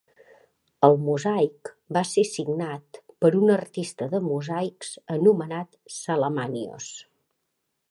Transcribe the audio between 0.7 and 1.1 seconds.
El